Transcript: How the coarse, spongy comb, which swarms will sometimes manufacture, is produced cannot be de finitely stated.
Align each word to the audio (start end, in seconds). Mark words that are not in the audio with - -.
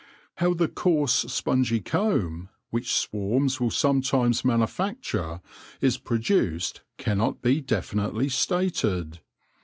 How 0.37 0.55
the 0.55 0.67
coarse, 0.67 1.31
spongy 1.31 1.79
comb, 1.79 2.49
which 2.71 2.91
swarms 2.91 3.59
will 3.61 3.69
sometimes 3.69 4.43
manufacture, 4.43 5.41
is 5.79 5.99
produced 5.99 6.81
cannot 6.97 7.43
be 7.43 7.61
de 7.61 7.81
finitely 7.81 8.31
stated. 8.31 9.19